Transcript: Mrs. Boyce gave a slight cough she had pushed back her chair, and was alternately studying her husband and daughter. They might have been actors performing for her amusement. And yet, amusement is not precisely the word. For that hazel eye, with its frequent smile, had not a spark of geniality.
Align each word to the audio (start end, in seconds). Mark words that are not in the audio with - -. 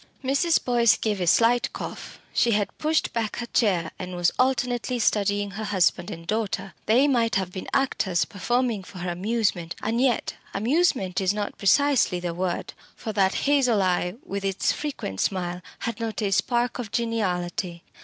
Mrs. 0.23 0.65
Boyce 0.65 0.97
gave 0.97 1.21
a 1.21 1.27
slight 1.27 1.71
cough 1.73 2.19
she 2.33 2.53
had 2.53 2.75
pushed 2.79 3.13
back 3.13 3.35
her 3.37 3.45
chair, 3.45 3.91
and 3.99 4.15
was 4.15 4.31
alternately 4.39 4.97
studying 4.97 5.51
her 5.51 5.63
husband 5.65 6.09
and 6.09 6.25
daughter. 6.25 6.73
They 6.87 7.07
might 7.07 7.35
have 7.35 7.51
been 7.51 7.67
actors 7.71 8.25
performing 8.25 8.81
for 8.81 8.97
her 8.97 9.11
amusement. 9.11 9.75
And 9.79 10.01
yet, 10.01 10.37
amusement 10.55 11.21
is 11.21 11.35
not 11.35 11.59
precisely 11.59 12.19
the 12.19 12.33
word. 12.33 12.73
For 12.95 13.13
that 13.13 13.35
hazel 13.45 13.83
eye, 13.83 14.15
with 14.25 14.43
its 14.43 14.71
frequent 14.73 15.21
smile, 15.21 15.61
had 15.81 15.99
not 15.99 16.19
a 16.23 16.31
spark 16.31 16.79
of 16.79 16.91
geniality. 16.91 17.83